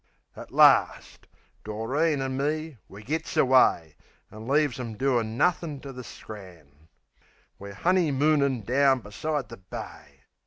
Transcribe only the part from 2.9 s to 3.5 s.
gits